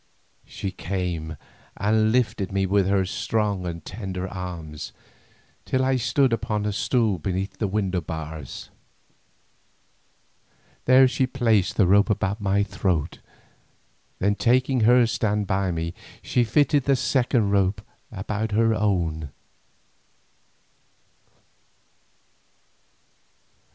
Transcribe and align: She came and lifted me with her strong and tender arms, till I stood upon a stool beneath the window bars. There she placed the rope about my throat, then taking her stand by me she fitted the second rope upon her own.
She 0.47 0.71
came 0.71 1.37
and 1.77 2.11
lifted 2.11 2.51
me 2.51 2.65
with 2.65 2.87
her 2.87 3.05
strong 3.05 3.67
and 3.67 3.85
tender 3.85 4.27
arms, 4.27 4.93
till 5.63 5.85
I 5.85 5.97
stood 5.97 6.33
upon 6.33 6.65
a 6.65 6.73
stool 6.73 7.19
beneath 7.19 7.59
the 7.59 7.67
window 7.67 8.01
bars. 8.01 8.71
There 10.85 11.07
she 11.07 11.27
placed 11.27 11.77
the 11.77 11.85
rope 11.85 12.09
about 12.09 12.41
my 12.41 12.63
throat, 12.63 13.19
then 14.17 14.33
taking 14.33 14.79
her 14.79 15.05
stand 15.05 15.45
by 15.45 15.69
me 15.69 15.93
she 16.23 16.45
fitted 16.45 16.85
the 16.85 16.95
second 16.95 17.51
rope 17.51 17.83
upon 18.11 18.49
her 18.49 18.73
own. 18.73 19.29